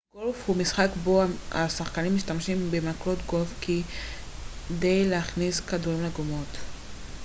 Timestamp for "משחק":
0.57-0.87